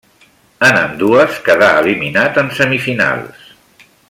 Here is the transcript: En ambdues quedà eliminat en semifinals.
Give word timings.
En 0.67 0.77
ambdues 0.79 1.37
quedà 1.49 1.69
eliminat 1.83 2.43
en 2.45 2.53
semifinals. 2.61 3.49